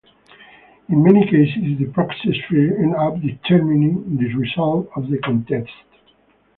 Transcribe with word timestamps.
In 0.89 1.03
many 1.03 1.25
cases, 1.27 1.77
the 1.77 1.85
proxy 1.93 2.43
firms 2.49 2.73
end 2.79 2.95
up 2.95 3.21
determining 3.21 4.17
the 4.17 4.33
result 4.33 4.89
of 4.95 5.07
the 5.11 5.19
contest. 5.19 5.71